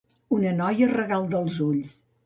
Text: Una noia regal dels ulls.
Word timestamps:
Una 0.37 0.53
noia 0.61 0.89
regal 0.95 1.31
dels 1.37 1.63
ulls. 1.71 1.99